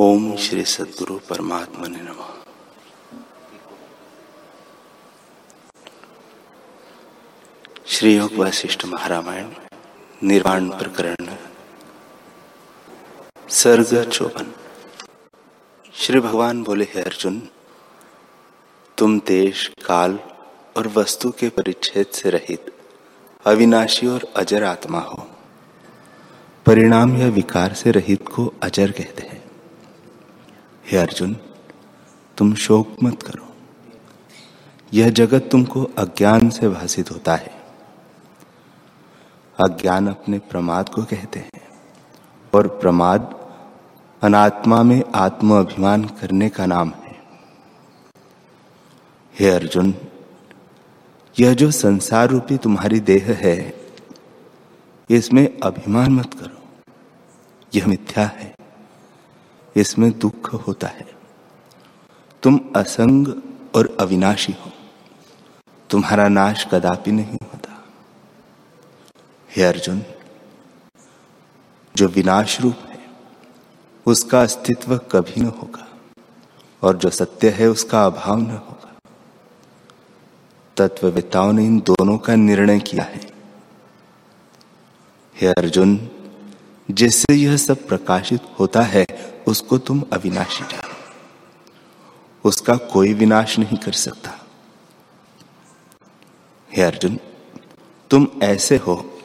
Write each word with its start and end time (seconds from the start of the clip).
ओम 0.00 0.36
श्री 0.36 0.64
सदगुरु 0.64 1.18
परमात्मा 1.18 1.86
ने 1.86 1.98
नम। 2.00 2.24
श्री 7.86 8.16
योग 8.16 8.32
वशिष्ठ 8.32 8.84
महारामायण, 8.84 9.48
निर्वाण 10.22 10.68
प्रकरण, 10.68 11.16
सर्ग 13.48 14.10
चौवन। 14.10 14.52
श्री 15.94 16.20
भगवान 16.20 16.62
बोले, 16.62 16.84
हे 16.84 17.02
अर्जुन, 17.02 17.48
तुम 18.98 19.20
देश, 19.20 19.72
काल 19.86 20.18
और 20.76 20.88
वस्तु 20.88 21.30
के 21.30 21.48
परिच्छेद 21.48 22.06
से 22.06 22.30
रहित 22.30 22.72
अविनाशी 23.46 24.06
और 24.06 24.32
अजर 24.36 24.64
आत्मा 24.64 25.00
हो। 25.00 25.28
परिणाम 26.66 27.16
या 27.16 27.28
विकार 27.28 27.74
से 27.74 27.90
रहित 27.90 28.28
को 28.28 28.54
अजर 28.62 28.90
कहते 28.90 29.22
हैं। 29.22 29.27
हे 30.90 30.98
अर्जुन, 30.98 31.36
तुम 32.36 32.54
शोक 32.54 32.96
मत 33.02 33.22
करो। 33.22 33.56
यह 34.94 35.10
जगत 35.10 35.48
तुमको 35.52 35.84
अज्ञान 35.84 36.50
से 36.50 36.68
भाषित 36.68 37.10
होता 37.10 37.36
है। 37.36 37.62
अज्ञान 39.60 40.08
अपने 40.08 40.38
प्रमाद 40.38 40.88
को 40.88 41.04
कहते 41.04 41.38
हैं 41.38 41.68
और 42.54 42.68
प्रमाद 42.68 43.50
अनात्मा 44.22 44.82
में 44.82 45.02
आत्म 45.14 45.60
अभिमान 45.60 46.04
करने 46.04 46.48
का 46.48 46.66
नाम 46.66 46.88
है। 46.88 47.22
हे 49.38 49.50
अर्जुन, 49.50 49.94
यह 51.40 51.54
जो 51.54 51.70
संसार 51.70 52.28
रूपी 52.28 52.56
तुम्हारी 52.56 53.00
देह 53.00 53.38
है, 53.40 53.74
इसमें 55.10 55.60
अभिमान 55.60 56.12
मत 56.12 56.34
करो। 56.34 56.82
यह 57.74 57.86
मिथ्या 57.86 58.26
है। 58.26 58.57
इसमें 59.78 60.18
दुख 60.18 60.54
होता 60.66 60.86
है। 60.86 61.08
तुम 62.42 62.60
असंग 62.76 63.42
और 63.74 63.96
अविनाशी 64.00 64.52
हो। 64.52 64.72
तुम्हारा 65.90 66.28
नाश 66.28 66.66
कदापि 66.72 67.12
नहीं 67.12 67.32
होता। 67.32 67.84
हे 69.56 69.62
अर्जुन, 69.62 70.02
जो 71.96 72.08
विनाश 72.08 72.60
रूप 72.60 72.74
है, 72.88 72.98
उसका 74.06 74.42
अस्तित्व 74.42 74.98
कभी 74.98 75.40
न 75.40 75.44
होगा, 75.44 75.88
और 76.82 76.96
जो 76.96 77.10
सत्य 77.10 77.50
है, 77.50 77.68
उसका 77.68 78.06
अभाव 78.06 78.38
न 78.38 78.50
होगा। 78.50 78.96
तत्ववेताओं 80.76 81.52
ने 81.52 81.64
इन 81.64 81.80
दोनों 81.80 82.18
का 82.18 82.34
निर्णय 82.34 82.80
किया 82.80 83.04
है। 83.04 83.30
हे 85.40 85.46
अर्जुन, 85.46 86.10
जिससे 86.90 87.34
यह 87.34 87.56
सब 87.56 87.86
प्रकाशित 87.86 88.40
होता 88.60 88.82
है 88.82 89.06
उसको 89.48 89.78
तुम 89.78 90.04
अविनाशी 90.12 90.64
जानो। 90.64 90.94
उसका 92.44 92.76
कोई 92.76 93.12
विनाश 93.12 93.58
नहीं 93.58 93.78
कर 93.78 93.92
सकता। 93.92 94.46
हे 96.76 96.82
अर्जुन, 96.82 97.18
तुम 98.10 98.28
ऐसे 98.42 98.76
हो 98.76 99.18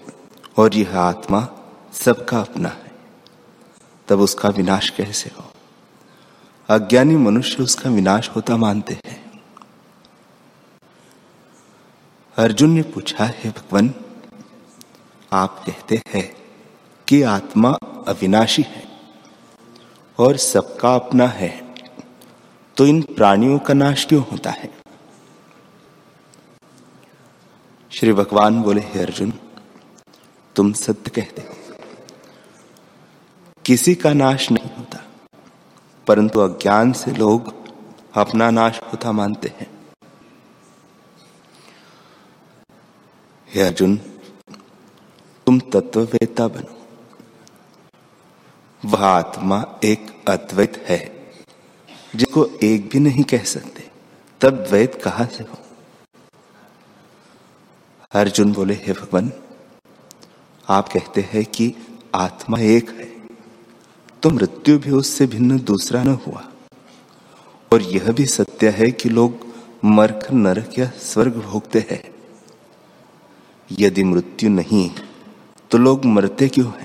और 0.58 0.76
यह 0.76 1.00
आत्मा 1.00 1.48
सबका 1.94 2.40
अपना 2.40 2.70
है। 2.70 2.92
तब 4.08 4.20
उसका 4.20 4.50
विनाश 4.50 4.90
कैसे 4.90 5.32
हो? 5.40 5.52
अज्ञानी 6.70 7.16
मनुष्य 7.16 7.64
उसका 7.64 7.90
विनाश 7.90 8.30
होता 8.30 8.58
मानते 8.58 9.00
हैं। 9.06 9.42
अर्जुन 12.38 12.70
ने 12.70 12.82
पूछा, 12.82 13.26
है 13.26 13.50
भगवान, 13.50 13.94
आप 15.34 15.64
कहते 15.66 16.02
हैं 16.08 16.38
कि 17.08 17.22
आत्मा 17.22 17.70
अविनाशी 18.08 18.62
है? 18.62 18.93
और 20.20 20.38
सबका 20.38 20.94
अपना 20.96 21.28
है 21.28 21.50
तो 22.78 22.86
इन 22.86 23.02
प्राणियों 23.02 23.58
का 23.60 23.74
नाश 23.74 24.06
क्यों 24.06 24.24
होता 24.32 24.52
है? 24.52 24.70
श्री 27.92 28.14
भगवान 28.14 28.62
बोले, 28.64 28.82
हे 28.82 29.00
अर्जुन, 29.00 29.34
तुम 30.56 30.72
सत्य 30.74 31.12
कहते 31.12 31.42
हो। 31.42 31.56
किसी 33.66 33.96
का 33.96 34.14
नाश 34.14 34.50
नहीं 34.52 34.70
होता, 34.78 35.04
परंतु 36.08 36.40
अज्ञान 36.40 36.92
से 36.92 37.12
लोग 37.12 37.54
अपना 38.14 38.50
नाश 38.52 38.82
होता 38.84 39.12
मानते 39.12 39.54
हैं। 39.60 39.68
हे 43.50 43.62
अर्जुन, 43.62 43.96
तुम 45.48 45.60
तत्ववेता 45.74 46.48
बनो। 46.48 46.83
वह 48.86 49.06
आत्मा 49.06 49.66
एक 49.84 50.30
अद्वैत 50.30 50.78
है। 50.88 51.02
जिसको 52.16 52.46
एक 52.64 52.90
भी 52.90 53.00
नहीं 53.00 53.24
कह 53.24 53.44
सकते, 53.46 53.88
तब 54.42 54.64
द्वैत 54.64 55.02
कहाँ 55.04 55.26
से 55.28 55.44
हो? 55.44 55.58
अर्जुन 58.12 58.54
बोले, 58.54 58.74
हे 58.74 58.94
भगवान, 58.94 59.32
आप 60.70 60.90
कहते 60.90 61.22
हैं 61.22 61.46
कि 61.46 61.74
आत्मा 62.16 62.60
एक 62.60 62.90
है 62.90 63.12
तो 64.24 64.30
मृत्यु 64.30 64.78
भी 64.80 64.92
उससे 64.92 65.26
भिन्न 65.28 65.60
दूसरा 65.60 66.04
न 66.04 66.14
हुआ। 66.28 66.44
और 67.74 67.82
यह 67.82 68.12
भी 68.12 68.26
सत्य 68.26 68.70
है 68.70 68.92
कि 68.92 69.10
लोग 69.10 69.48
मरकर 69.86 70.34
नरक 70.34 70.80
या 70.80 70.88
स्वर्ग 71.04 71.38
भोगते 71.42 71.80
हैं। 71.92 72.04
यदि 73.72 74.04
मृत्यु 74.04 74.50
नहीं 74.50 74.90
तो 75.72 75.78
लोग 75.78 76.06
मरते 76.06 76.48
क्यों 76.48 76.72
हैं? 76.72 76.83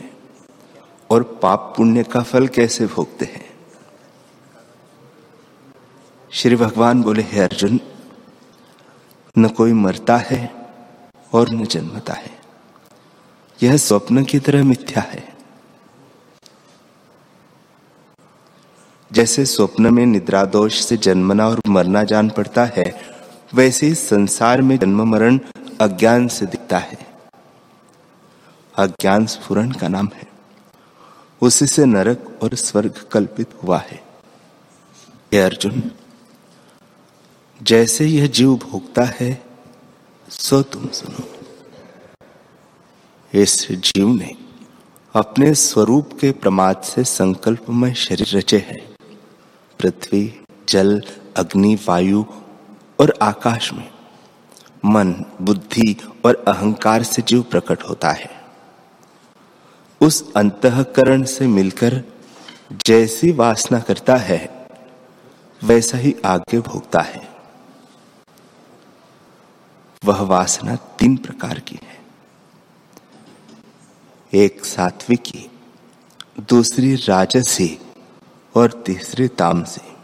और 1.10 1.22
पाप 1.22 1.74
पुण्य 1.76 2.02
का 2.02 2.22
फल 2.22 2.48
कैसे 2.48 2.86
भोगते 2.86 3.24
हैं? 3.24 3.48
श्री 6.30 6.56
भगवान 6.56 7.02
बोले, 7.02 7.22
हे 7.22 7.40
अर्जुन, 7.40 7.80
न 9.38 9.48
कोई 9.48 9.72
मरता 9.72 10.16
है 10.16 10.54
और 11.32 11.50
न 11.50 11.64
जन्मता 11.64 12.12
है। 12.12 12.38
यह 13.62 13.76
स्वप्न 13.76 14.24
की 14.24 14.38
तरह 14.38 14.64
मिथ्या 14.64 15.02
है। 15.02 15.36
जैसे 19.12 19.44
स्वप्न 19.44 19.94
में 19.94 20.06
निद्रा 20.06 20.44
दोष 20.44 20.80
से 20.80 20.96
जन्मना 20.96 21.48
और 21.48 21.60
मरना 21.68 22.04
जान 22.04 22.30
पड़ता 22.30 22.64
है, 22.64 23.00
वैसे 23.54 23.94
संसार 23.94 24.62
में 24.62 24.78
जन्म 24.78 25.08
मरण 25.08 25.38
अज्ञान 25.80 26.28
से 26.28 26.46
दिखता 26.46 26.78
है। 26.78 26.98
अज्ञान 28.78 29.26
स्फुरन 29.26 29.72
का 29.72 29.88
नाम 29.88 30.10
है। 30.14 30.27
उसी 31.42 31.66
से 31.66 31.84
नरक 31.84 32.38
और 32.42 32.54
स्वर्ग 32.54 32.94
कल्पित 33.12 33.46
हुआ 33.62 33.78
है। 33.78 34.08
अर्जुन, 35.42 35.90
जैसे 37.62 38.06
यह 38.06 38.26
जीव 38.26 38.54
भोगता 38.56 39.02
है, 39.04 39.44
सो 40.28 40.62
तुम 40.62 40.88
सुनो। 40.88 41.28
इस 43.34 43.72
जीव 43.72 44.08
ने 44.08 44.36
अपने 45.14 45.54
स्वरूप 45.54 46.10
के 46.20 46.32
प्रमाद 46.32 46.82
से 46.82 47.04
संकल्प 47.04 47.70
में 47.70 47.94
शरीर 47.94 48.36
रचे 48.36 48.58
हैं। 48.58 48.96
पृथ्वी, 49.78 50.40
जल, 50.68 51.02
अग्नि, 51.36 51.78
वायु 51.88 52.24
और 53.00 53.18
आकाश 53.22 53.72
में 53.72 53.90
मन, 54.84 55.24
बुद्धि 55.42 55.96
और 56.24 56.44
अहंकार 56.48 57.02
से 57.02 57.22
जीव 57.22 57.42
प्रकट 57.42 57.82
होता 57.82 58.10
है। 58.10 58.37
उस 60.00 60.34
अंतकरण 60.34 61.24
से 61.24 61.46
मिलकर 61.46 62.02
जैसी 62.86 63.32
वासना 63.32 63.80
करता 63.80 64.16
है, 64.16 64.66
वैसा 65.64 65.98
ही 65.98 66.16
आगे 66.24 66.60
भोगता 66.60 67.00
है। 67.00 67.28
वह 70.04 70.20
वासना 70.20 70.76
तीन 70.76 71.16
प्रकार 71.16 71.60
की 71.60 71.80
है। 71.82 71.98
एक 74.34 74.64
सात्विकी, 74.64 75.50
दूसरी 76.40 76.94
राजसी 76.94 77.78
और 78.54 78.82
तीसरी 78.86 79.28
तामसी। 79.28 79.96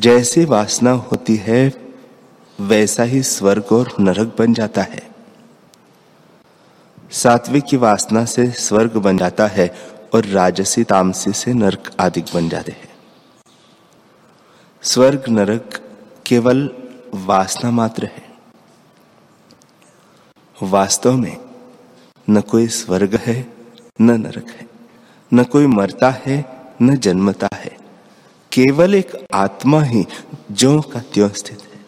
जैसी 0.00 0.44
वासना 0.44 0.90
होती 0.90 1.36
है, 1.36 1.94
वैसा 2.60 3.02
ही 3.02 3.22
स्वर्ग 3.22 3.64
और 3.72 3.94
नरक 4.00 4.36
बन 4.38 4.54
जाता 4.54 4.82
है। 4.82 5.11
सात्विक 7.12 7.64
की 7.64 7.76
वासना 7.76 8.24
से 8.24 8.50
स्वर्ग 8.50 8.96
बन 8.96 9.16
जाता 9.16 9.46
है 9.46 9.68
और 10.14 10.24
राजसी, 10.24 10.84
तामसी 10.84 11.32
से 11.32 11.52
नरक 11.52 11.90
आदि 12.00 12.20
बन 12.34 12.48
जाते 12.48 12.72
हैं। 12.72 12.88
स्वर्ग, 14.82 15.24
नरक 15.28 15.80
केवल 16.26 16.68
वासना 17.14 17.70
मात्र 17.70 18.04
है। 18.04 18.30
वास्तव 20.62 21.12
में 21.12 21.36
न 22.30 22.40
कोई 22.40 22.66
स्वर्ग 22.68 23.14
है, 23.14 23.36
न 24.00 24.10
नरक 24.10 24.48
है, 24.50 24.66
न 25.32 25.44
कोई 25.44 25.66
मरता 25.66 26.10
है, 26.10 26.44
न 26.82 26.96
जन्मता 26.96 27.48
है। 27.54 27.76
केवल 28.52 28.94
एक 28.94 29.12
आत्मा 29.34 29.82
ही 29.82 30.06
जो 30.50 30.80
का 30.82 31.00
त्यों 31.14 31.28
स्थित 31.28 31.60
है, 31.62 31.80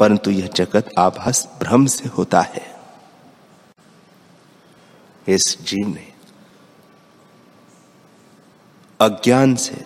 परंतु 0.00 0.30
यह 0.30 0.48
जगत 0.56 0.92
आभास 0.98 1.48
भ्रम 1.60 1.86
से 1.86 2.08
होता 2.08 2.40
है। 2.40 2.67
इस 5.28 5.62
जीव 5.62 5.88
ने 5.88 6.12
अज्ञान 9.00 9.54
से 9.54 9.84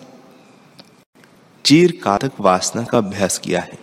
चीर 1.65 2.01
कातक 2.03 2.31
वासना 2.39 2.83
का 2.83 2.97
अभ्यास 2.97 3.37
किया 3.37 3.61
है। 3.61 3.79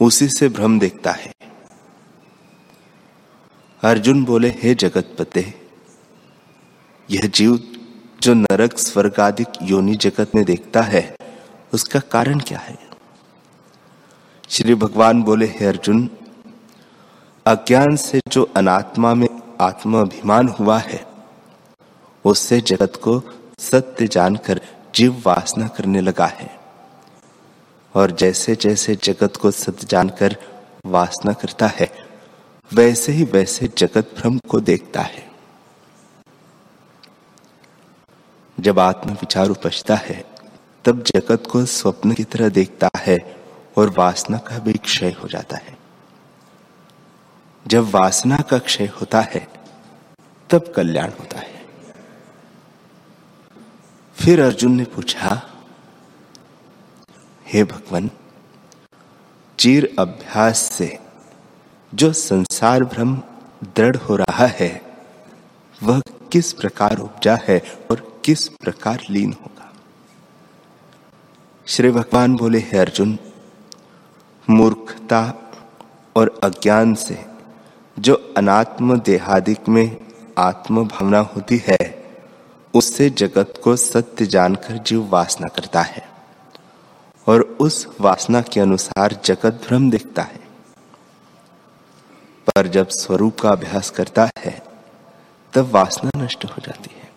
उसी 0.00 0.28
से 0.28 0.48
भ्रम 0.48 0.78
देखता 0.78 1.12
है। 1.12 1.34
अर्जुन 3.82 4.24
बोले, 4.24 4.48
हे 4.48 4.74
जगत 4.74 5.16
पते 5.18 5.54
यह 7.10 7.22
जीव 7.26 7.78
जो 8.22 8.34
नरक 8.34 8.78
स्वर्ग 8.78 9.20
आदि 9.20 9.44
योनि 9.62 9.94
जगत 9.94 10.34
में 10.34 10.44
देखता 10.44 10.82
है, 10.82 11.16
उसका 11.74 12.00
कारण 12.00 12.40
क्या 12.40 12.58
है? 12.58 12.78
श्री 14.48 14.74
भगवान 14.74 15.22
बोले, 15.22 15.46
हे 15.46 15.66
अर्जुन, 15.66 16.10
अज्ञान 17.46 17.96
से 17.96 18.20
जो 18.28 18.42
अनात्मा 18.56 19.14
में 19.14 19.41
आत्माभिमान 19.62 20.48
हुआ 20.48 20.78
है। 20.78 21.06
उससे 22.24 22.60
जगत 22.60 22.92
को 22.96 23.22
सत्य 23.58 24.06
जानकर 24.06 24.60
जीव 24.94 25.22
वासना 25.26 25.68
करने 25.68 26.00
लगा 26.00 26.26
है। 26.26 26.60
और 27.94 28.10
जैसे 28.10 28.54
जैसे 28.54 28.94
जगत 28.94 29.36
को 29.36 29.50
सत्य 29.50 29.86
जानकर 29.86 30.36
वासना 30.86 31.32
करता 31.32 31.66
है, 31.66 31.92
वैसे 32.74 33.12
ही 33.12 33.24
वैसे 33.24 33.70
जगत 33.78 34.14
भ्रम 34.18 34.38
को 34.38 34.60
देखता 34.60 35.00
है। 35.00 35.30
जब 38.60 38.78
आत्म 38.78 39.10
विचार 39.10 39.48
उपजता 39.48 39.94
है, 39.94 40.24
तब 40.84 41.02
जगत 41.02 41.42
को 41.50 41.64
स्वप्न 41.64 42.12
की 42.12 42.24
तरह 42.24 42.48
देखता 42.48 42.90
है 42.96 43.36
और 43.76 43.94
वासना 43.98 44.38
का 44.38 44.58
भी 44.58 44.72
क्षय 44.72 45.10
हो 45.10 45.28
जाता 45.28 45.56
है। 45.56 45.81
जब 47.66 47.90
वासना 47.90 48.36
का 48.36 48.58
क्षय 48.58 48.86
होता 48.86 49.20
है, 49.20 49.48
तब 50.50 50.72
कल्याण 50.76 51.10
होता 51.10 51.38
है। 51.38 51.66
फिर 54.14 54.40
अर्जुन 54.40 54.72
ने 54.72 54.84
पूछा, 54.84 55.50
हे 57.46 57.64
भगवान, 57.64 58.10
चीर 59.58 59.96
अभ्यास 59.98 60.58
से 60.58 60.98
जो 61.94 62.12
संसार 62.12 62.84
भ्रम 62.84 63.16
दृढ़ 63.64 63.96
हो 63.96 64.16
रहा 64.16 64.46
है, 64.46 64.96
वह 65.82 66.00
किस 66.32 66.52
प्रकार 66.52 66.98
उपजा 66.98 67.38
है 67.48 67.62
और 67.90 68.22
किस 68.24 68.48
प्रकार 68.48 69.02
लीन 69.10 69.32
होगा? 69.32 69.72
श्री 71.66 71.90
भगवान 71.90 72.36
बोले, 72.36 72.58
हे 72.58 72.78
अर्जुन, 72.78 73.18
मूर्खता 74.50 75.52
और 76.16 76.40
अज्ञान 76.42 76.94
से 76.94 77.31
जो 77.98 78.34
अनात्म 78.36 79.00
देहादिक 79.00 79.68
में 79.68 79.96
आत्म 80.38 80.88
भावना 80.88 81.18
होती 81.18 81.62
है, 81.66 82.04
उससे 82.74 83.10
जगत 83.10 83.54
को 83.64 83.76
सत्य 83.76 84.26
जानकर 84.26 84.78
जीव 84.78 85.08
वासना 85.08 85.48
करता 85.48 85.82
है 85.82 86.08
और 87.28 87.40
उस 87.40 87.88
वासना 88.00 88.40
के 88.40 88.60
अनुसार 88.60 89.20
जगत 89.24 89.60
भ्रम 89.68 89.90
देखता 89.90 90.22
है। 90.22 90.40
पर 92.48 92.66
जब 92.66 92.88
स्वरूप 92.88 93.40
का 93.40 93.50
अभ्यास 93.50 93.90
करता 93.90 94.30
है, 94.38 94.62
तब 95.52 95.70
वासना 95.70 96.10
नष्ट 96.16 96.44
हो 96.44 96.56
जाती 96.58 96.90
है। 96.94 97.12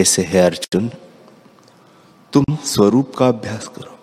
ऐसे 0.00 0.22
है 0.22 0.46
अर्जुन, 0.46 0.90
तुम 2.32 2.56
स्वरूप 2.56 3.12
का 3.18 3.28
अभ्यास 3.28 3.68
करो। 3.68 3.98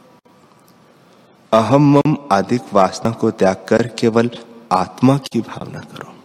अहम 1.53 1.97
मम 1.97 2.15
आदिक 2.31 2.61
वासना 2.73 3.11
को 3.11 3.31
त्याग 3.31 3.65
कर 3.69 3.87
केवल 3.87 4.29
आत्मा 4.71 5.17
की 5.17 5.41
भावना 5.41 5.79
करो। 5.79 6.15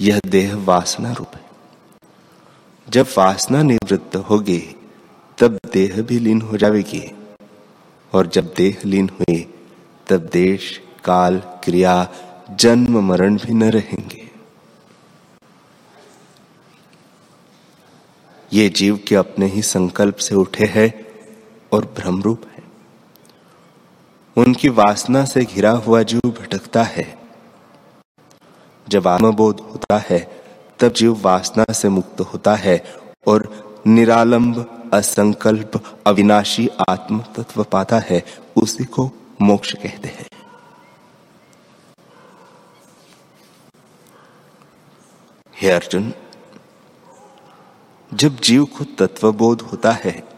यह 0.00 0.20
देह 0.26 0.56
वासना 0.56 1.12
रूप 1.12 1.34
है। 1.34 1.46
जब 2.88 3.06
वासना 3.18 3.62
निवृत्त 3.62 4.16
होगी, 4.16 4.76
तब 5.38 5.58
देह 5.72 6.02
भी 6.02 6.18
लीन 6.18 6.40
हो 6.40 6.56
जाएगी। 6.56 7.16
और 8.12 8.26
जब 8.26 8.54
देह 8.56 8.76
लीन 8.84 9.10
हुए, 9.20 9.46
तब 10.06 10.30
देश, 10.32 10.80
काल, 11.04 11.38
क्रिया, 11.38 12.08
जन्म, 12.50 13.08
मरण 13.08 13.36
भी 13.36 13.54
न 13.54 13.64
रहेंगे। 13.64 14.30
ये 18.52 18.68
जीव 18.68 19.04
के 19.08 19.14
अपने 19.14 19.46
ही 19.46 19.62
संकल्प 19.62 20.16
से 20.16 20.34
उठे 20.34 20.64
हैं 20.64 21.06
और 21.72 21.84
भ्रम 21.84 22.22
रूप 22.22 22.42
है। 22.52 22.55
उनकी 24.36 24.68
वासना 24.68 25.24
से 25.24 25.44
घिरा 25.44 25.70
हुआ 25.70 26.02
जीव 26.02 26.20
भटकता 26.20 26.82
है। 26.82 27.18
जब 28.88 29.08
आत्मबोध 29.08 29.60
होता 29.60 29.98
है, 29.98 30.42
तब 30.78 30.92
जीव 30.92 31.20
वासना 31.20 31.72
से 31.72 31.88
मुक्त 31.88 32.20
होता 32.20 32.54
है 32.54 32.84
और 33.26 33.66
निरालंब, 33.86 34.90
असंकल्प, 34.94 36.00
अविनाशी 36.06 36.68
आत्म 36.88 37.20
तत्व 37.20 37.64
पाता 37.64 37.98
है, 37.98 38.24
उसी 38.56 38.84
को 38.84 39.10
मोक्ष 39.40 39.74
कहते 39.74 40.08
हैं। 40.08 40.26
हे 45.56 45.70
अर्जुन, 45.70 46.14
जब 48.14 48.36
जीव 48.36 48.64
को 48.64 48.84
तत्वबोध 48.84 49.60
होता 49.60 49.92
है, 49.92 50.28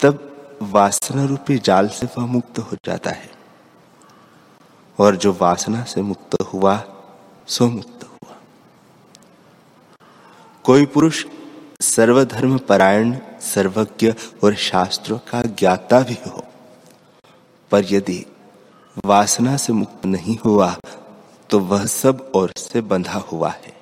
तब 0.00 0.31
वासना 0.62 1.24
रूपी 1.24 1.58
जाल 1.58 1.88
से 1.88 2.06
वह 2.06 2.26
मुक्त 2.26 2.58
हो 2.58 2.76
जाता 2.86 3.10
है। 3.10 3.30
और 4.98 5.16
जो 5.16 5.32
वासना 5.32 5.82
से 5.84 6.02
मुक्त 6.02 6.42
हुआ, 6.42 6.82
सो 7.48 7.66
मुक्त 7.66 8.04
हुआ। 8.04 8.36
कोई 10.64 10.86
पुरुष 10.86 11.24
सर्वधर्म 11.80 12.58
परायण, 12.58 13.18
सर्वज्ञ 13.40 14.14
और 14.44 14.54
शास्त्रों 14.54 15.18
का 15.30 15.42
ज्ञाता 15.42 16.00
भी 16.00 16.18
हो, 16.26 16.44
पर 17.70 17.84
यदि 17.90 18.24
वासना 19.06 19.56
से 19.56 19.72
मुक्त 19.72 20.04
नहीं 20.06 20.38
हुआ 20.38 20.74
तो 21.50 21.58
वह 21.60 21.84
सब 21.86 22.30
और 22.34 22.52
से 22.56 22.80
बंधा 22.80 23.18
हुआ 23.22 23.50
है। 23.50 23.76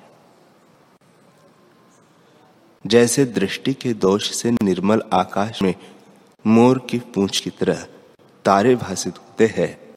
जैसे 2.85 3.25
दृष्टि 3.25 3.73
के 3.73 3.93
दोष 3.93 4.31
से 4.31 4.51
निर्मल 4.51 5.01
आकाश 5.13 5.61
में 5.61 5.73
मोर 6.47 6.87
की 6.89 6.99
पूंछ 6.99 7.39
की 7.39 7.49
तरह 7.49 7.87
तारे 8.45 8.75
भाषित 8.75 9.17
होते 9.17 9.47
हैं। 9.47 9.95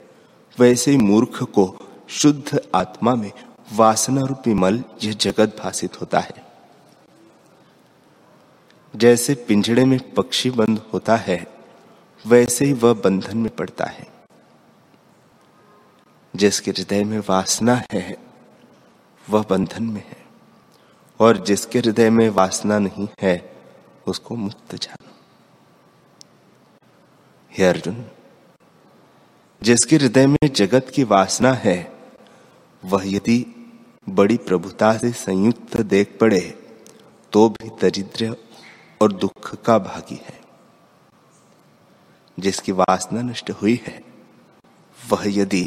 वैसे 0.58 0.90
ही 0.90 0.96
मूर्ख 0.96 1.42
को 1.42 1.78
शुद्ध 2.08 2.60
आत्मा 2.74 3.14
में 3.14 3.32
वासना 3.72 4.20
रूपी 4.20 4.54
मल 4.54 4.84
यह 5.02 5.12
जगत 5.12 5.56
भाषित 5.62 6.00
होता 6.00 6.20
है। 6.20 6.44
जैसे 8.96 9.34
पिंजड़े 9.34 9.84
में 9.84 10.14
पक्षी 10.14 10.50
बंद 10.50 10.78
होता 10.92 11.16
है, 11.16 11.46
वैसे 12.26 12.64
ही 12.64 12.72
वह 12.72 12.94
बंधन 12.94 13.38
में 13.38 13.56
पड़ता 13.56 13.84
है। 13.84 14.06
जिसके 16.36 16.70
हृदय 16.70 17.04
में 17.04 17.18
वासना 17.18 17.82
है, 17.92 18.16
वह 19.30 19.44
बंधन 19.50 19.82
में 19.82 20.08
है। 20.08 20.24
और 21.20 21.44
जिसके 21.44 21.78
हृदय 21.78 22.10
में 22.10 22.28
वासना 22.28 22.78
नहीं 22.78 23.08
है, 23.22 23.56
उसको 24.06 24.36
मुक्त 24.36 24.74
जानो 24.74 25.13
हे 27.54 27.64
अर्जुन, 27.64 28.04
जिसके 29.62 29.96
हृदय 29.96 30.26
में 30.26 30.48
जगत 30.48 30.90
की 30.94 31.04
वासना 31.04 31.52
है, 31.54 31.76
वह 32.82 33.02
यदि 33.06 33.44
बड़ी 34.08 34.36
प्रभुता 34.36 34.92
से 34.98 35.10
संयुक्त 35.12 35.80
देख 35.80 36.16
पड़े 36.20 36.40
तो 37.32 37.48
भी 37.48 37.68
दरिद्र 37.82 38.34
और 39.00 39.12
दुख 39.12 39.54
का 39.64 39.78
भागी 39.78 40.20
है। 40.24 40.40
जिसकी 42.38 42.72
वासना 42.72 43.22
नष्ट 43.22 43.50
हुई 43.50 43.80
है, 43.86 44.02
वह 44.98 45.22
यदि 45.26 45.64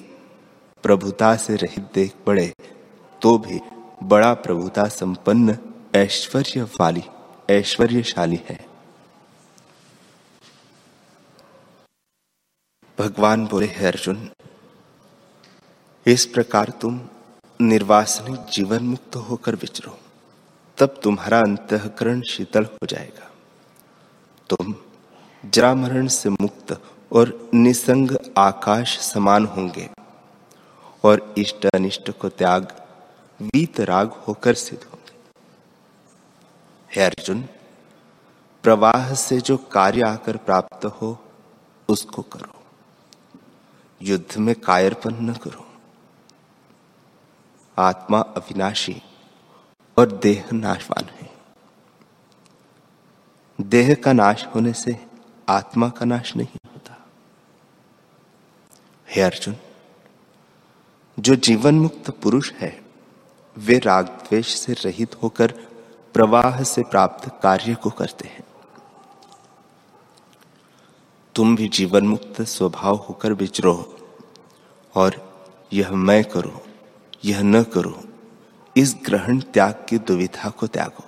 प्रभुता 0.83 1.35
से 1.37 1.55
रहित 1.55 1.89
देख 1.95 2.13
पड़े 2.25 2.53
तो 3.21 3.37
भी 3.37 3.59
बड़ा 4.03 4.33
प्रभुता 4.33 4.87
संपन्न 4.91 5.57
ऐश्वर्य 5.95 6.63
वाली 6.63 7.03
ऐश्वर्यशाली 7.49 8.39
है। 8.49 8.66
भगवान 12.99 13.45
बोले 13.45 13.67
है, 13.67 13.87
अर्जुन। 13.87 14.31
इस 16.05 16.25
प्रकार 16.25 16.73
तुम 16.81 17.01
निर्वासनिक 17.61 18.39
जीवन 18.39 18.83
मुक्त 18.83 19.15
होकर 19.15 19.55
विचरो। 19.55 19.99
तब 20.77 20.99
तुम्हारा 21.03 21.39
अंतकरण 21.39 22.21
शीतल 22.21 22.63
हो 22.63 22.85
जाएगा। 22.85 23.31
तुम 24.49 24.75
जरा 25.45 25.75
मरण 25.75 26.07
से 26.07 26.29
मुक्त 26.29 26.81
और 27.11 27.49
निसंग 27.53 28.11
आकाश 28.37 28.99
समान 28.99 29.45
होंगे 29.45 29.89
और 31.03 31.35
इष्ट 31.37 31.65
अनिष्ट 31.65 32.11
को 32.11 32.29
त्याग 32.29 32.85
वीत 33.41 33.79
राग 33.79 34.07
होकर 34.07 34.53
सिद्ध 34.53 34.83
होंगे। 34.83 35.15
हे 36.95 37.05
अर्जुन, 37.05 37.41
प्रवाह 38.63 39.13
से 39.13 39.41
जो 39.41 39.57
कार्य 39.57 40.01
आकर 40.01 40.37
प्राप्त 40.37 40.85
हो, 40.85 41.19
उसको 41.89 42.21
करो। 42.21 42.56
युद्ध 44.01 44.37
में 44.37 44.55
कायरपन 44.55 45.13
न 45.13 45.33
करो। 45.33 45.73
आत्मा 47.77 48.19
अविनाशी 48.19 49.01
और 49.97 50.11
देह 50.11 50.49
नाशवान 50.53 51.05
है। 51.05 51.33
देह 53.61 53.95
का 53.95 54.13
नाश 54.13 54.45
होने 54.45 54.73
से 54.73 55.05
आत्मा 55.49 55.89
का 55.89 56.05
नाश 56.05 56.35
नहीं 56.35 56.71
होता। 56.71 57.05
हे 59.09 59.21
अर्जुन, 59.21 59.55
जो 61.19 61.35
जीवन 61.35 61.79
मुक्त 61.79 62.09
पुरुष 62.09 62.51
है, 62.51 62.85
वे 63.57 63.79
राग 63.79 64.05
द्वेष 64.05 64.47
से 64.47 64.73
रहित 64.73 65.23
होकर 65.23 65.51
प्रवाह 66.13 66.63
से 66.63 66.83
प्राप्त 66.83 67.39
कार्य 67.43 67.75
को 67.75 67.89
करते 67.89 68.27
हैं। 68.27 68.43
तुम 71.37 71.55
भी 71.55 71.67
जीवन 71.67 72.07
मुक्त 72.07 72.41
स्वभाव 72.41 72.95
होकर 72.95 73.33
विचरो 73.33 73.97
और 74.95 75.37
यह 75.73 75.91
मैं 75.91 76.23
करूँ, 76.23 76.61
यह 77.25 77.41
न 77.41 77.63
करूँ, 77.63 78.03
इस 78.77 78.95
ग्रहण 79.05 79.39
त्याग 79.39 79.85
की 79.89 79.97
दुविधा 79.97 80.49
को 80.49 80.67
त्यागो। 80.67 81.03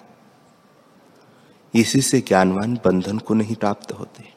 इसी 1.80 2.02
से 2.02 2.22
ज्ञानवान 2.22 2.76
बंधन 2.86 3.18
को 3.18 3.34
नहीं 3.34 3.56
प्राप्त 3.56 3.92
होते। 3.92 4.34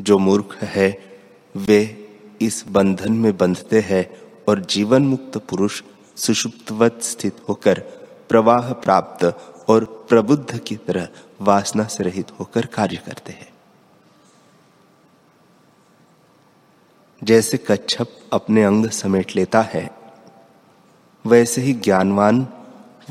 जो 0.00 0.18
मूर्ख 0.18 0.62
है, 0.62 1.20
वे 1.56 2.08
इस 2.42 2.64
बंधन 2.68 3.12
में 3.12 3.36
बंधते 3.36 3.80
हैं 3.80 4.22
और 4.48 4.60
जीवन 4.60 5.02
मुक्त 5.02 5.38
पुरुष 5.38 5.82
सुषुप्तवत 6.16 6.98
स्थित 7.02 7.36
होकर 7.48 7.80
प्रवाह 8.28 8.72
प्राप्त 8.72 9.24
और 9.68 10.06
प्रबुद्ध 10.08 10.58
की 10.58 10.76
तरह 10.76 11.08
वासना 11.40 11.84
से 11.84 12.04
रहित 12.04 12.30
होकर 12.30 12.66
कार्य 12.66 12.96
करते 12.96 13.32
हैं। 13.32 13.57
जैसे 17.24 17.58
कच्छप 17.58 18.08
अपने 18.32 18.64
अंग 18.64 18.86
समेट 18.86 19.36
लेता 19.36 19.60
है, 19.60 19.90
वैसे 21.26 21.60
ही 21.60 21.72
ज्ञानवान 21.72 22.48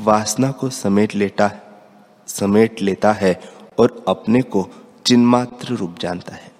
वासना 0.00 0.50
को 0.50 0.70
समेट 0.70 1.14
लेता 1.14 1.50
समेट 2.26 2.82
लेता 2.82 3.12
है 3.12 3.40
और 3.78 4.04
अपने 4.08 4.42
को 4.42 4.68
चिन्मात्र 5.06 5.74
रूप 5.74 5.98
जानता 5.98 6.34
है। 6.34 6.52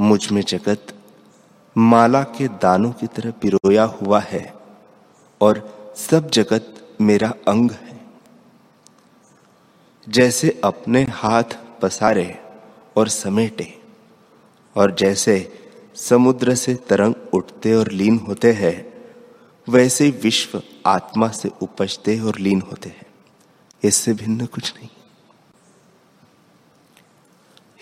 मुझमें 0.00 0.42
जगत 0.42 0.86
माला 1.78 2.22
के 2.22 2.48
दानों 2.48 2.92
की 2.92 3.06
तरह 3.06 3.30
पिरोया 3.30 3.84
हुआ 3.84 4.20
है 4.20 4.54
और 5.40 5.76
सब 5.96 6.30
जगत 6.30 6.96
मेरा 7.00 7.34
अंग 7.48 7.70
है। 7.70 8.00
जैसे 10.08 10.60
अपने 10.64 11.02
हाथ 11.02 11.58
पसारे 11.82 12.38
और 12.96 13.08
समेटे 13.08 13.79
और 14.76 14.94
जैसे 14.94 15.62
समुद्र 15.94 16.54
से 16.54 16.74
तरंग 16.74 17.14
उठते 17.32 17.74
और 17.74 17.90
लीन 17.92 18.18
होते 18.18 18.52
हैं, 18.52 18.92
वैसे 19.68 20.10
विश्व 20.10 20.62
आत्मा 20.86 21.28
से 21.28 21.50
उपजते 21.62 22.20
और 22.20 22.38
लीन 22.38 22.60
होते 22.60 22.88
हैं। 22.88 23.06
इससे 23.84 24.12
भिन्न 24.12 24.46
कुछ 24.46 24.74
नहीं। 24.76 24.88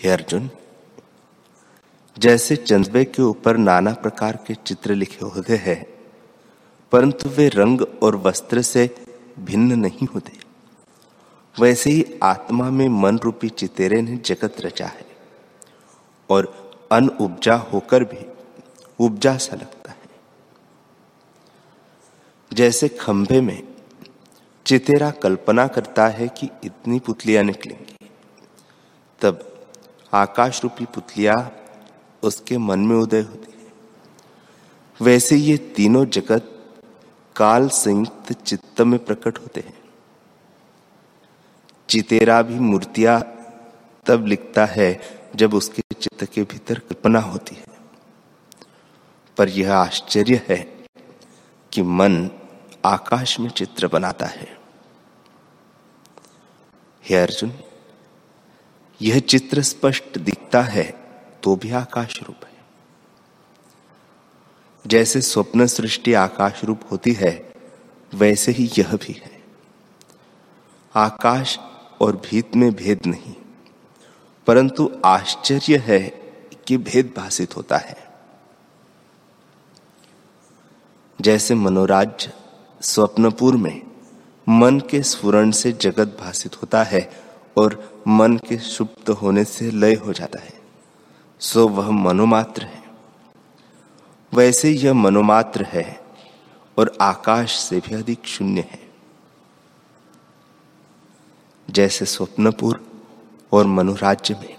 हे 0.03 0.09
अर्जुन, 0.09 0.49
जैसे 2.17 2.55
चंद्रवे 2.55 3.05
के 3.05 3.21
ऊपर 3.21 3.57
नाना 3.57 3.93
प्रकार 3.93 4.39
के 4.47 4.55
चित्र 4.55 4.93
लिखे 4.93 5.25
होते 5.25 5.55
हैं, 5.55 5.85
परंतु 6.91 7.29
वे 7.29 7.47
रंग 7.47 7.81
और 8.03 8.15
वस्त्र 8.15 8.61
से 8.61 8.95
भिन्न 9.39 9.79
नहीं 9.79 10.07
होते। 10.07 10.31
वैसे 11.59 11.89
ही 11.89 12.05
आत्मा 12.23 12.69
में 12.69 12.89
मन 12.89 13.17
रूपी 13.17 13.49
चितेरे 13.49 14.01
ने 14.01 14.17
जगत 14.17 14.55
रचा 14.61 14.87
है, 14.87 15.05
और 16.29 16.58
अन 16.91 17.07
उपजा 17.21 17.55
होकर 17.71 18.03
भी 18.03 18.25
उपजा 18.99 19.35
सा 19.37 19.55
लगता 19.55 19.91
है। 19.91 19.97
जैसे 22.51 22.87
खंभे 22.89 23.41
में 23.41 23.61
चितेरा 24.65 25.09
कल्पना 25.11 25.67
करता 25.67 26.07
है 26.07 26.27
कि 26.27 26.49
इतनी 26.63 26.99
पुतलियाँ 26.99 27.43
निकलेंगी, 27.43 28.09
तब 29.21 29.39
आकाश 30.13 30.61
रूपी 30.63 30.85
पुतलियाँ 30.85 31.37
उसके 32.23 32.57
मन 32.57 32.79
में 32.79 32.95
उदय 32.95 33.21
होती 33.21 33.51
है। 33.53 33.71
वैसे 34.99 35.35
ये 35.35 35.57
तीनों 35.75 36.05
जगत 36.07 36.55
काल 37.35 37.67
संयुक्त 37.69 38.31
चित्त 38.33 38.81
में 38.81 38.99
प्रकट 39.05 39.37
होते 39.37 39.59
हैं। 39.59 39.77
चितेरा 41.89 42.41
भी 42.41 42.59
मूर्तियाँ 42.59 43.19
तब 44.05 44.25
लिखता 44.25 44.65
है 44.65 45.18
जब 45.35 45.53
उसके 45.53 45.83
चित्त 45.95 46.25
के 46.33 46.43
भीतर 46.43 46.79
कल्पना 46.79 47.19
होती 47.19 47.55
है। 47.55 47.65
पर 49.37 49.49
यह 49.49 49.73
आश्चर्य 49.73 50.45
है 50.49 50.85
कि 51.73 51.81
मन 51.81 52.29
आकाश 52.85 53.39
में 53.39 53.49
चित्र 53.49 53.87
बनाता 53.87 54.25
है। 54.25 54.57
हे 57.09 57.15
अर्जुन, 57.15 57.53
यह 59.01 59.19
चित्र 59.19 59.61
स्पष्ट 59.61 60.17
दिखता 60.17 60.61
है 60.61 60.91
तो 61.43 61.55
भी 61.55 61.71
आकाश 61.71 62.23
रूप 62.23 62.45
है। 62.45 62.57
जैसे 64.87 65.21
स्वप्न 65.21 65.67
सृष्टि 65.67 66.13
आकाश 66.13 66.63
रूप 66.63 66.81
होती 66.91 67.13
है, 67.13 67.53
वैसे 68.13 68.51
ही 68.51 68.71
यह 68.77 68.95
भी 68.95 69.13
है। 69.13 69.43
आकाश 70.95 71.59
और 72.01 72.15
भीत 72.15 72.55
में 72.55 72.71
भेद 72.71 72.99
नहीं। 73.05 73.35
परंतु 74.49 74.91
आश्चर्य 75.05 75.77
है 75.77 75.99
कि 76.67 76.77
भेद 76.77 77.13
भाषित 77.17 77.55
होता 77.57 77.77
है। 77.77 77.97
जैसे 81.21 81.55
मनोराज्य 81.55 82.33
स्वप्नपुर 82.81 83.57
में 83.57 83.81
मन 84.49 84.79
के 84.79 85.03
स्फुरण 85.03 85.51
से 85.51 85.71
जगत 85.71 86.17
भाषित 86.21 86.61
होता 86.61 86.83
है 86.83 87.09
और 87.57 88.03
मन 88.07 88.37
के 88.37 88.57
सुप्त 88.57 89.09
होने 89.09 89.43
से 89.43 89.71
लय 89.71 89.93
हो 89.95 90.13
जाता 90.13 90.39
है, 90.39 90.53
सो 91.39 91.67
वह 91.67 91.91
मनोमात्र 91.91 92.63
है। 92.63 92.83
वैसे 94.33 94.71
यह 94.71 94.93
मनोमात्र 94.93 95.63
है 95.63 96.01
और 96.77 96.97
आकाश 97.01 97.59
से 97.59 97.79
भी 97.79 97.95
अधिक 97.95 98.25
शून्य 98.25 98.61
है। 98.61 98.87
जैसे 101.69 102.05
स्वप्नपुर 102.05 102.88
और 103.51 103.65
मनोराज्य 103.65 104.33
में, 104.33 104.57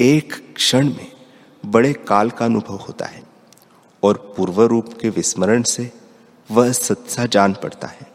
एक 0.00 0.54
क्षण 0.54 0.88
में 0.88 1.12
बड़े 1.66 1.92
काल 1.92 2.30
का 2.30 2.44
अनुभव 2.44 2.74
होता 2.74 3.06
है 3.06 3.22
और 4.02 4.34
पूर्व 4.36 4.62
रूप 4.62 4.98
के 5.00 5.08
विस्मरण 5.08 5.62
से 5.62 5.92
वह 6.50 6.72
सत्सा 6.72 7.26
जान 7.26 7.54
पड़ता 7.54 7.88
है। 7.88 8.12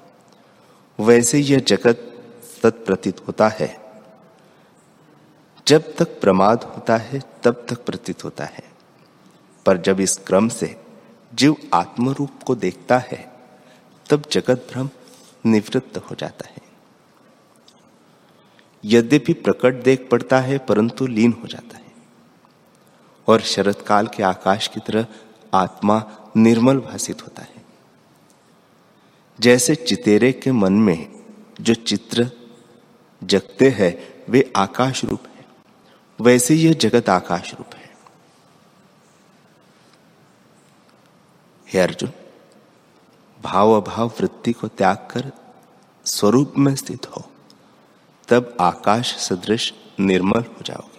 वैसे 0.99 1.39
यह 1.39 1.59
जगत 1.59 2.11
प्रतीत 2.65 3.27
होता 3.27 3.47
है। 3.47 3.85
जब 5.67 5.95
तक 5.95 6.21
प्रमाद 6.21 6.63
होता 6.63 6.97
है, 6.97 7.21
तब 7.43 7.65
तक 7.69 7.85
प्रतीत 7.85 8.23
होता 8.23 8.43
है। 8.43 8.63
पर 9.65 9.77
जब 9.77 9.99
इस 9.99 10.17
क्रम 10.17 10.49
से 10.49 10.83
जीव 11.33 11.55
आत्मरूप 11.73 12.43
को 12.45 12.55
देखता 12.55 12.97
है, 12.97 13.33
तब 14.09 14.23
जगत 14.31 14.67
भ्रम 14.71 14.89
निवृत्त 15.45 15.97
हो 15.97 16.15
जाता 16.15 16.49
है। 16.49 16.64
यद्यपि 18.85 19.33
प्रकट 19.33 19.83
देख 19.83 20.07
पड़ता 20.11 20.39
है, 20.39 20.57
परंतु 20.57 21.07
लीन 21.07 21.37
हो 21.41 21.47
जाता 21.47 21.77
है। 21.77 21.85
और 23.27 23.41
शरत 23.41 23.85
काल 23.87 24.07
के 24.07 24.23
आकाश 24.23 24.67
की 24.67 24.79
तरह 24.79 25.07
आत्मा 25.53 26.03
निर्मल 26.37 26.77
भाषित 26.77 27.23
होता 27.23 27.41
है। 27.41 27.65
जैसे 29.39 29.75
चितेरे 29.75 30.31
के 30.31 30.51
मन 30.51 30.73
में 30.73 31.23
जो 31.61 31.73
चित्र 31.73 32.31
जगते 33.23 33.69
हैं, 33.69 34.23
वे 34.29 34.53
आकाश 34.55 35.05
रूप 35.05 35.19
है। 35.35 35.45
वैसे 36.21 36.55
यह 36.55 36.73
जगत 36.73 37.09
आकाश 37.09 37.53
रूप 37.53 37.75
है। 37.75 37.97
हे 41.73 41.79
अर्जुन 41.79 42.11
भाव 43.41 43.71
अभाव 43.71 44.07
वृत्ति 44.07 44.53
को 44.53 44.67
त्याग 44.67 44.97
कर 44.97 45.31
स्वरूप 46.05 46.53
में 46.57 46.75
स्थित 46.75 47.07
हो। 47.07 47.31
तब 48.27 48.57
आकाश 48.61 49.15
सदृश 49.15 49.73
निर्मल 49.99 50.41
हो 50.41 50.61
जाओगे। 50.61 50.95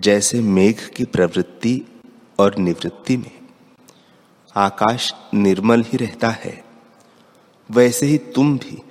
जैसे 0.00 0.40
मेघ 0.40 0.88
की 0.88 1.04
प्रवृत्ति 1.04 2.02
और 2.38 2.56
निवृत्ति 2.56 3.16
में 3.16 3.48
आकाश 4.56 5.14
निर्मल 5.34 5.82
ही 5.82 5.96
रहता 5.96 6.30
है, 6.30 6.64
वैसे 7.70 8.06
ही 8.06 8.18
तुम 8.18 8.58
भी 8.58 8.82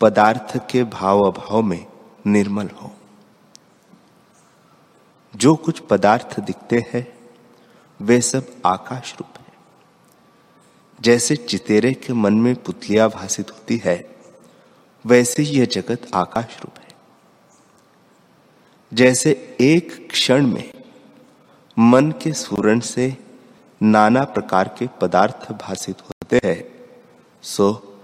पदार्थ 0.00 0.56
के 0.70 0.84
भाव 0.84 1.22
अभाव 1.22 1.62
में 1.62 1.86
निर्मल 2.26 2.66
हो। 2.66 2.92
जो 5.36 5.54
कुछ 5.56 5.80
पदार्थ 5.80 6.40
दिखते 6.40 6.84
हैं, 6.94 7.18
वे 8.00 8.20
सब 8.20 8.46
आकाश 8.66 9.14
रूप 9.14 9.35
जैसे 11.06 11.36
चितेरे 11.36 11.94
के 11.94 12.12
मन 12.12 12.34
में 12.34 12.54
पुतलिया 12.54 13.08
भाषित 13.08 13.50
होती 13.50 13.82
है, 13.84 14.16
वैसे 15.06 15.42
यह 15.42 15.64
जगत 15.64 16.06
आकाश 16.14 16.58
रूप 16.64 16.78
है। 16.78 16.88
जैसे 18.94 19.56
एक 19.60 20.08
क्षण 20.10 20.46
में 20.46 20.72
मन 21.78 22.10
के 22.10 22.32
स्फुरन 22.32 22.80
से 22.80 23.16
नाना 23.82 24.24
प्रकार 24.24 24.76
के 24.78 24.88
पदार्थ 25.00 25.52
भाषित 25.52 25.96
होते 26.00 26.40
हैं, 26.44 26.88
सो 27.42 27.98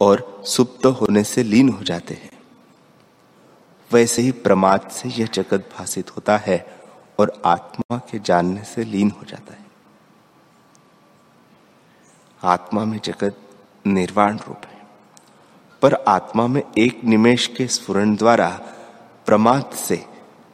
और 0.00 0.42
सुप्त 0.46 0.86
होने 0.86 1.24
से 1.24 1.42
लीन 1.42 1.68
हो 1.68 1.84
जाते 1.84 2.14
हैं। 2.14 2.30
वैसे 3.92 4.22
ही 4.22 4.32
प्रमाद 4.32 4.90
से 4.90 5.08
यह 5.08 5.26
जगत 5.26 5.70
भाषित 5.78 6.10
होता 6.10 6.36
है 6.36 6.78
और 7.18 7.42
आत्मा 7.44 7.98
के 7.98 8.18
जानने 8.18 8.64
से 8.64 8.84
लीन 8.84 9.10
हो 9.10 9.24
जाता 9.24 9.54
है। 9.54 9.63
आत्मा 12.44 12.84
में 12.84 13.00
जगत 13.04 13.36
निर्वाण 13.86 14.38
रूप 14.38 14.64
है। 14.66 14.82
पर 15.82 15.94
आत्मा 15.94 16.46
में 16.46 16.62
एक 16.78 17.04
निमेश 17.04 17.46
के 17.46 17.66
स्फुरन 17.66 18.16
द्वारा 18.16 18.48
प्रमाद 19.26 19.70
से 19.74 20.06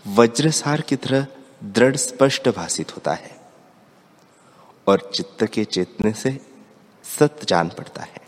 वज्रसार 0.07 0.81
की 0.81 0.97
तरह 0.97 1.27
दृढ़ 1.65 1.97
स्पष्ट 1.97 2.49
भाषित 2.49 2.97
होता 2.97 3.15
है 3.15 3.41
और 4.89 5.11
चित्त 5.15 5.45
के 5.45 5.65
चेतने 5.65 6.13
से 6.13 6.41
सत्य 7.05 7.47
जान 7.49 7.69
पड़ता 7.69 8.03
है। 8.03 8.21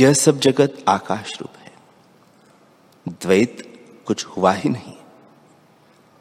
यह 0.00 0.12
सब 0.12 0.38
जगत 0.38 0.84
आकाश 0.88 1.40
रूप 1.40 1.56
है। 1.58 1.72
द्वैत 3.08 3.64
कुछ 4.06 4.26
हुआ 4.26 4.52
ही 4.52 4.70
नहीं, 4.70 4.94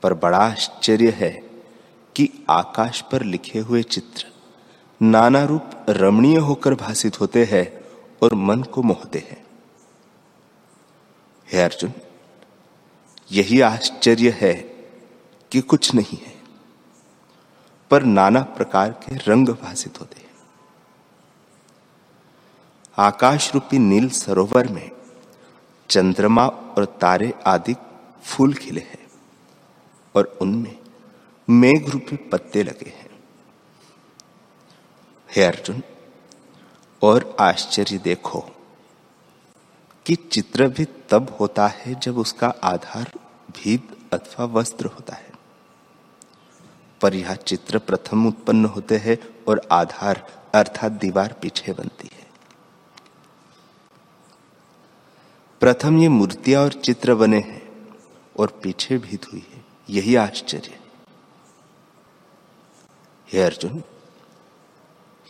पर 0.04 0.14
बड़ा 0.14 0.38
आश्चर्य 0.38 1.10
है 1.10 1.47
कि 2.18 2.30
आकाश 2.50 3.02
पर 3.02 3.24
लिखे 3.24 3.60
हुए 3.60 3.84
चित्र। 3.84 4.26
नाना 5.02 5.44
रूप 5.44 5.86
रमणीय 5.90 6.38
होकर 6.38 6.74
भाषित 6.74 7.20
होते 7.22 7.44
हैं 7.46 7.82
और 8.24 8.34
मन 8.34 8.64
को 8.64 8.84
मोहते 8.84 9.20
हैं। 9.20 9.46
हे 11.54 11.62
अर्जुन, 11.62 11.94
यही 13.32 13.62
आश्चर्य 13.62 14.38
है 14.42 14.54
कि 15.52 15.62
कुछ 15.62 15.94
नहीं 15.96 16.18
है, 16.18 16.34
पर 17.92 18.04
नाना 18.04 18.42
प्रकार 18.42 18.92
के 18.92 19.16
रंग 19.16 19.50
भाषित 19.50 20.00
होते 20.00 20.22
हैं। 20.22 20.32
आकाश 22.98 23.54
रूपी 23.54 23.80
नील 23.80 24.10
सरोवर 24.10 24.68
में 24.68 24.92
चंद्रमा 25.90 26.48
और 26.48 26.86
तारे 26.86 27.34
आदि 27.48 27.76
फूल 28.24 28.54
खिले 28.54 28.82
हैं 28.82 29.08
और 30.16 30.38
उनमें 30.42 30.76
मेघ 31.50 31.90
रूपी 31.90 32.16
पत्ते 32.16 32.64
लगे 32.64 32.90
हैं। 32.90 33.10
हे 35.36 35.44
अर्जुन, 35.44 35.84
और 37.02 37.38
आश्चर्य 37.40 37.98
देखो 37.98 38.42
कि 40.06 40.16
चित्र 40.16 40.68
भी 40.68 40.86
तब 41.10 41.38
होता 41.40 41.68
है 41.68 42.00
जब 42.00 42.18
उसका 42.18 42.48
आधार 42.64 43.12
भीत 43.52 43.98
अथवा 44.14 44.46
वस्त्र 44.46 44.86
होता 44.86 45.16
है। 45.16 45.32
पर 47.02 47.16
यह 47.16 47.36
चित्र 47.36 47.80
प्रथम 47.80 48.28
उत्पन्न 48.28 48.66
होते 48.66 48.98
हैं 48.98 49.18
और 49.48 49.68
आधार 49.72 50.44
अर्थात 50.56 50.92
दीवार 50.92 51.36
पीछे 51.42 51.74
बनती 51.74 52.10
है। 52.14 52.28
प्रथम 55.60 55.98
ये 55.98 56.10
मूर्तियाँ 56.10 56.64
और 56.64 56.74
चित्र 56.74 57.16
बने 57.16 57.40
हैं 57.40 57.88
और 58.40 58.60
पीछे 58.64 58.98
भीत 58.98 59.34
हुई 59.34 59.48
है। 59.54 59.66
यही 59.90 60.16
आश्चर्य। 60.16 60.87
है 63.34 63.44
अर्जुन, 63.44 63.84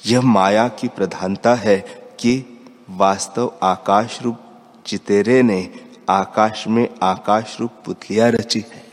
यह 0.05 0.21
माया 0.21 0.67
की 0.67 0.87
प्रधानता 0.87 1.55
है 1.55 1.77
कि 2.19 2.43
वास्तव 2.89 3.59
आकाश 3.63 4.21
रूप 4.21 4.37
चितेरे 4.85 5.41
ने 5.43 5.85
आकाश 6.09 6.67
में 6.67 6.87
आकाश 7.03 7.57
रूप 7.59 7.71
पुतलिया 7.85 8.29
रची 8.29 8.59
है। 8.59 8.85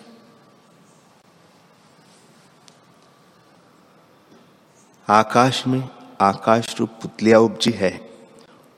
आकाश 5.08 5.66
में 5.66 5.88
आकाश 6.20 6.74
रूप 6.80 6.90
पुतलिया 7.02 7.38
उपजी 7.38 7.70
है 7.70 8.10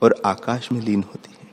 और 0.01 0.21
आकाश 0.25 0.71
में 0.71 0.81
लीन 0.81 1.03
होती 1.03 1.31
है। 1.31 1.47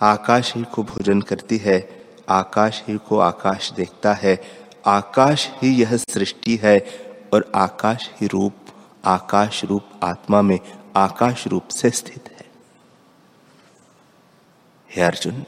आकाश 0.00 0.54
ही 0.56 0.62
को 0.64 0.82
भोजन 0.82 1.20
करती 1.20 1.56
है, 1.56 2.04
आकाश 2.28 2.82
ही 2.88 2.96
को 2.98 3.18
आकाश 3.18 3.72
देखता 3.72 4.12
है, 4.12 4.38
आकाश 4.86 5.48
ही 5.62 5.74
यह 5.74 5.96
सृष्टि 5.96 6.56
है 6.56 6.78
और 7.34 7.52
आकाश 7.54 8.10
ही 8.20 8.26
रूप, 8.26 8.54
आकाश 9.04 9.64
रूप 9.64 9.84
आत्मा 10.04 10.42
में 10.42 10.58
आकाश 10.96 11.46
रूप 11.46 11.68
से 11.68 11.90
स्थित 11.90 12.28
है। 12.28 12.46
हे 14.90 15.02
अर्जुन, 15.02 15.44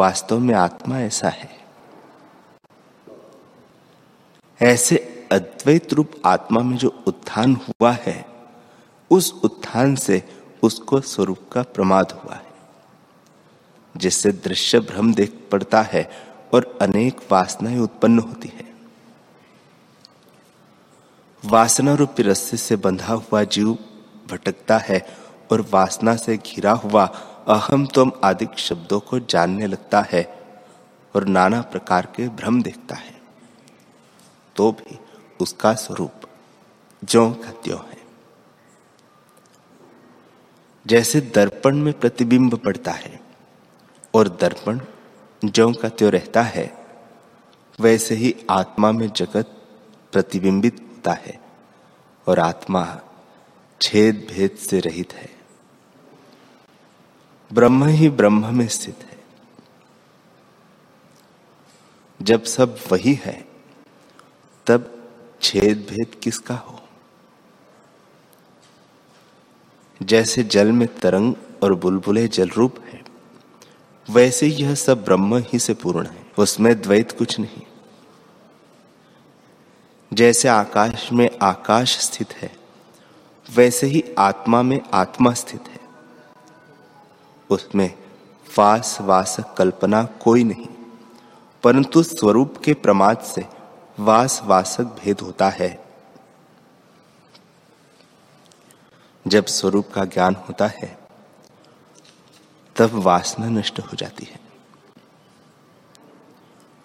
वास्तव 0.00 0.38
में 0.38 0.54
आत्मा 0.54 0.98
ऐसा 1.00 1.28
है। 1.28 1.66
ऐसे 4.62 5.28
अद्वैत 5.32 5.92
रूप 5.92 6.12
आत्मा 6.24 6.60
में 6.60 6.76
जो 6.76 7.04
उत्थान 7.06 7.54
हुआ 7.54 7.92
है, 7.92 8.26
उस 9.10 9.40
उत्थान 9.44 9.94
से 9.94 10.22
उसको 10.62 11.00
स्वरूप 11.00 11.38
का 11.52 11.62
प्रमाद 11.62 12.12
हुआ 12.12 12.34
है, 12.34 12.52
जिससे 13.96 14.32
दृश्य 14.32 14.80
भ्रम 14.80 15.14
देख 15.14 15.48
पड़ता 15.52 15.82
है 15.82 16.10
और 16.54 16.78
अनेक 16.82 17.20
वासनाएँ 17.32 17.78
उत्पन्न 17.78 18.18
होती 18.18 18.48
है। 18.48 18.65
वासना 21.46 21.94
रूपी 21.94 22.22
रस्से 22.22 22.56
से 22.56 22.76
बंधा 22.76 23.14
हुआ 23.14 23.44
जीव 23.44 23.78
भटकता 24.30 24.78
है 24.78 25.06
और 25.52 25.60
वासना 25.72 26.16
से 26.16 26.36
घिरा 26.36 26.72
हुआ 26.72 27.04
अहम 27.48 27.86
तुम 27.86 28.12
आदि 28.24 28.46
शब्दों 28.56 29.00
को 29.00 29.18
जानने 29.18 29.66
लगता 29.66 30.00
है 30.00 30.44
और 31.14 31.24
नाना 31.24 31.60
प्रकार 31.62 32.06
के 32.16 32.28
भ्रम 32.28 32.62
देखता 32.62 32.94
है। 32.94 33.20
तो 34.56 34.72
भी 34.72 34.98
उसका 35.40 35.74
स्वरूप 35.74 36.12
जो 37.04 37.30
का 37.30 37.76
है। 37.76 37.98
जैसे 40.86 41.20
दर्पण 41.20 41.76
में 41.76 42.00
प्रतिबिंब 42.00 42.54
पड़ता 42.54 42.92
है 42.92 43.20
और 44.14 44.28
दर्पण 44.28 44.80
जो 45.44 45.72
का 45.72 45.88
त्यों 45.88 46.12
रहता 46.12 46.42
है, 46.42 46.86
वैसे 47.80 48.14
ही 48.14 48.34
आत्मा 48.50 48.92
में 48.92 49.08
जगत 49.08 49.62
प्रतिबिंबित 50.12 50.85
होता 51.06 51.20
है 51.26 51.40
और 52.28 52.38
आत्मा 52.38 53.00
छेद 53.80 54.26
भेद 54.30 54.50
से 54.50 54.80
रहित 54.80 55.12
है। 55.12 55.30
ब्रह्म 57.52 57.84
ही 57.84 58.08
ब्रह्म 58.08 58.54
में 58.54 58.68
स्थित 58.68 58.98
है। 59.02 59.18
जब 62.22 62.44
सब 62.44 62.78
वही 62.92 63.14
है, 63.14 63.48
तब 64.66 65.08
छेद 65.42 65.86
भेद 65.90 66.20
किसका 66.22 66.54
हो? 66.54 66.80
जैसे 70.02 70.42
जल 70.42 70.72
में 70.72 70.88
तरंग 70.98 71.34
और 71.62 71.74
बुलबुले 71.74 72.28
जल 72.28 72.48
रूप 72.48 72.80
है, 72.80 73.04
वैसे 74.10 74.46
यह 74.46 74.74
सब 74.74 75.04
ब्रह्म 75.04 75.36
ही 75.38 75.58
से 75.58 75.74
पूर्ण 75.74 76.06
है, 76.06 76.26
उसमें 76.38 76.80
द्वैत 76.80 77.12
कुछ 77.12 77.38
नहीं। 77.40 77.65
जैसे 80.16 80.48
आकाश 80.48 81.12
में 81.12 81.38
आकाश 81.42 81.98
स्थित 81.98 82.32
है, 82.32 82.56
वैसे 83.54 83.86
ही 83.86 84.02
आत्मा 84.18 84.62
में 84.62 84.80
आत्मा 84.94 85.32
स्थित 85.32 85.68
है। 85.68 85.80
उसमें 87.50 87.94
फास 88.50 88.98
वास 89.00 89.36
कल्पना 89.58 90.02
कोई 90.04 90.44
नहीं, 90.44 90.68
परंतु 91.62 92.02
स्वरूप 92.02 92.56
के 92.64 92.74
प्रमाद 92.74 93.18
से 93.18 93.44
वास 93.98 94.40
वासक 94.44 94.84
भेद 94.84 95.20
होता 95.20 95.48
है। 95.48 95.84
जब 99.26 99.46
स्वरूप 99.46 99.90
का 99.94 100.04
ज्ञान 100.04 100.34
होता 100.34 100.66
है, 100.66 100.98
तब 102.76 102.90
वासना 102.94 103.48
नष्ट 103.48 103.80
हो 103.80 103.96
जाती 103.96 104.24
है। 104.24 104.40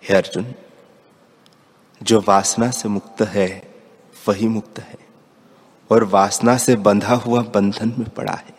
हे 0.04 0.16
अर्जुन 0.16 0.54
जो 2.02 2.20
वासना 2.28 2.70
से 2.72 2.90
मुक्त 2.90 3.22
है, 3.22 3.50
वही 4.28 4.48
मुक्त 4.48 4.80
है। 4.80 4.98
और 5.90 6.04
वासना 6.04 6.58
से 6.58 6.76
बंधा 6.76 7.16
हुआ 7.16 7.42
बंधन 7.46 7.94
में 7.98 8.10
पड़ा 8.10 8.34
है। 8.34 8.56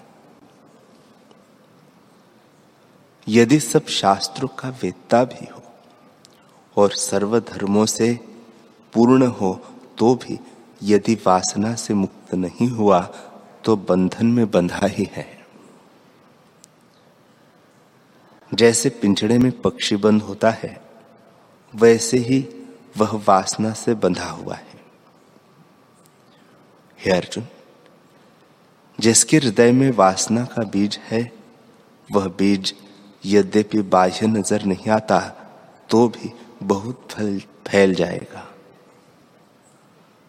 यदि 3.28 3.59
सब 3.61 3.87
शास्त्रों 3.87 4.48
का 4.48 4.68
वेदता 4.83 5.22
भी 5.24 5.46
हो, 5.46 5.62
और 6.76 6.92
सर्वधर्मों 6.92 7.87
से 7.87 8.12
पूर्ण 8.92 9.26
हो 9.26 9.55
तो 9.98 10.14
भी 10.14 10.38
यदि 10.83 11.14
वासना 11.26 11.74
से 11.74 11.94
मुक्त 11.94 12.35
नहीं 12.35 12.68
हुआ 12.68 13.00
तो 13.64 13.76
बंधन 13.76 14.26
में 14.26 14.50
बंधा 14.50 14.87
ही 14.87 15.09
है। 15.12 15.26
जैसे 18.50 18.88
पिंजड़े 18.90 19.38
में 19.38 19.50
पक्षी 19.61 19.96
बंद 19.96 20.22
होता 20.22 20.50
है, 20.50 20.81
वैसे 21.74 22.18
ही 22.18 22.40
वह 22.94 23.20
वासना 23.28 23.72
से 23.72 23.94
बंधा 23.94 24.28
हुआ 24.31 24.55
है। 24.55 24.81
हे 26.98 27.11
अर्जुन, 27.11 27.46
जिसके 28.98 29.37
हृदय 29.37 29.72
में 29.72 29.90
वासना 29.92 30.44
का 30.46 30.62
बीज 30.64 30.98
है, 31.02 31.31
वह 32.09 32.28
बीज 32.28 32.74
यद्यपि 33.24 33.83
बाह्य 33.83 34.26
नज़र 34.26 34.64
नहीं 34.64 34.90
आता 34.90 35.18
तो 35.90 36.07
भी 36.09 36.33
बहुत 36.62 37.09
फल 37.11 37.38
फैल 37.68 37.94
जाएगा। 37.94 38.46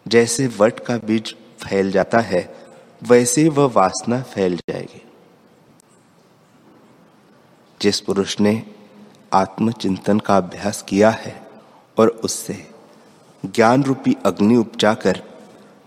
जैसे 0.06 0.46
वट 0.58 0.80
का 0.80 0.96
बीज 0.98 1.34
फैल 1.62 1.90
जाता 1.92 2.18
है, 2.20 2.42
वैसे 3.02 3.48
वह 3.48 3.72
वासना 3.74 4.20
फैल 4.24 4.56
जाएगी। 4.70 5.02
जिस 7.80 8.00
पुरुष 8.00 8.38
ने 8.40 8.62
आत्मचिंतन 9.32 10.18
का 10.18 10.36
अभ्यास 10.36 10.82
किया 10.82 11.10
है 11.10 11.43
और 11.98 12.08
उससे 12.08 12.66
ज्ञान 13.46 13.82
रूपी 13.84 14.16
अग्नि 14.26 14.56
उपजाकर 14.56 15.22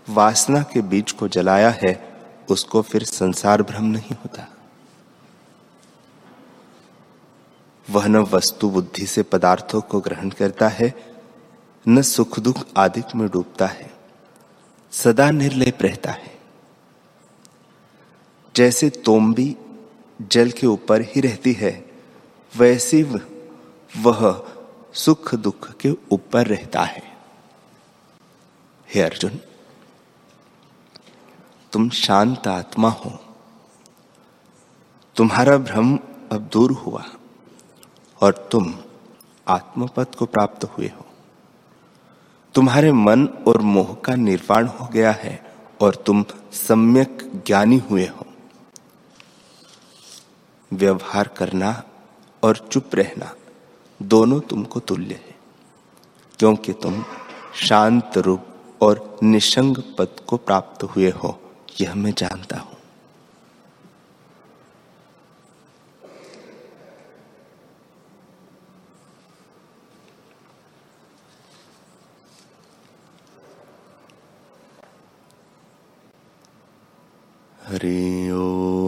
वासना 0.08 0.62
के 0.62 0.80
बीज 0.80 1.12
को 1.12 1.28
जलाया 1.28 1.70
है, 1.70 1.94
उसको 2.50 2.82
फिर 2.82 3.04
संसार 3.04 3.62
भ्रम 3.62 3.84
नहीं 3.84 4.16
होता। 4.16 4.46
वह 7.90 8.06
न 8.06 8.16
वस्तु 8.16 8.70
बुद्धि 8.70 9.06
से 9.06 9.22
पदार्थों 9.22 9.80
को 9.80 10.00
ग्रहण 10.00 10.30
करता 10.30 10.68
है, 10.68 10.94
न 11.88 12.02
सुख 12.02 12.38
दुख 12.40 12.64
आदि 12.76 13.02
में 13.16 13.28
डूबता 13.28 13.66
है, 13.66 13.90
सदा 14.92 15.30
निर्लेप 15.30 15.82
रहता 15.82 16.10
है। 16.10 16.36
जैसे 18.56 18.90
तोम्बी 18.90 19.56
जल 20.22 20.50
के 20.50 20.66
ऊपर 20.66 21.00
ही 21.00 21.20
रहती 21.20 21.52
है, 21.52 21.72
वैसे 22.56 23.02
वह 23.96 24.30
सुख 24.94 25.34
दुख 25.34 25.76
के 25.76 25.90
ऊपर 26.12 26.46
रहता 26.46 26.82
है। 26.82 27.16
हे 28.94 29.02
अर्जुन, 29.02 29.40
तुम 31.72 31.90
शांत 31.90 32.48
आत्मा 32.48 32.88
हो। 32.88 33.18
तुम्हारा 35.16 35.56
भ्रम 35.56 35.96
अब 36.32 36.50
दूर 36.52 36.72
हुआ 36.72 37.04
और 38.20 38.48
तुम 38.52 38.74
आत्मपद 39.48 40.14
को 40.14 40.26
प्राप्त 40.26 40.64
हुए 40.64 40.88
हो। 40.88 41.06
तुम्हारे 42.54 42.92
मन 42.92 43.26
और 43.26 43.60
मोह 43.60 43.94
का 43.94 44.14
निर्वाण 44.14 44.66
हो 44.66 44.86
गया 44.86 45.12
है 45.12 45.56
और 45.80 45.94
तुम 45.94 46.24
सम्यक 46.52 47.42
ज्ञानी 47.46 47.78
हुए 47.78 48.06
हो। 48.06 48.26
व्यवहार 50.72 51.28
करना 51.28 51.82
और 52.42 52.68
चुप 52.72 52.90
रहना 52.94 53.34
दोनों 54.00 54.40
तुमको 54.40 54.80
तुल्य 54.80 55.14
है, 55.16 55.34
क्योंकि 56.38 56.72
तुम 56.82 57.02
शांत 57.58 58.18
रूप 58.18 58.82
और 58.82 59.18
निशंग 59.22 59.76
पद 59.98 60.20
को 60.26 60.36
प्राप्त 60.38 60.82
हुए 60.86 61.10
हो, 61.12 61.38
यह 61.80 61.94
मैं 61.94 62.12
जानता 62.18 62.58
हूँ। 62.58 62.76
हरि 77.60 78.30
ओ 78.30 78.87